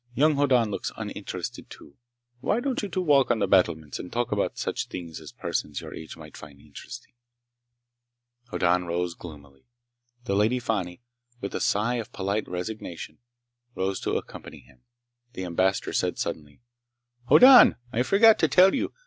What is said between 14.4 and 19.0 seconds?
him. The Ambassador said suddenly: "Hoddan! I forgot to tell you!